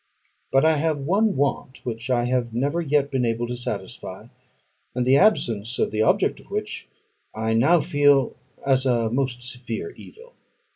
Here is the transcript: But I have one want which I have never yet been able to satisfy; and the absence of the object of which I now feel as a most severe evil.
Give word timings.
But 0.51 0.65
I 0.65 0.77
have 0.77 0.97
one 0.97 1.35
want 1.35 1.85
which 1.85 2.09
I 2.09 2.23
have 2.25 2.55
never 2.55 2.81
yet 2.81 3.11
been 3.11 3.23
able 3.23 3.45
to 3.45 3.55
satisfy; 3.55 4.29
and 4.95 5.05
the 5.05 5.15
absence 5.15 5.77
of 5.77 5.91
the 5.91 6.01
object 6.01 6.39
of 6.39 6.49
which 6.49 6.87
I 7.35 7.53
now 7.53 7.81
feel 7.81 8.35
as 8.65 8.87
a 8.87 9.11
most 9.11 9.43
severe 9.43 9.91
evil. 9.91 10.33